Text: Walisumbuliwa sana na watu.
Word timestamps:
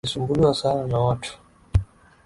Walisumbuliwa 0.03 0.53
sana 0.53 0.87
na 0.87 0.99
watu. 0.99 1.37